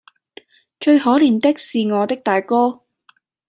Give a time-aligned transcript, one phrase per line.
[0.79, 2.81] 最可憐的是我的大哥，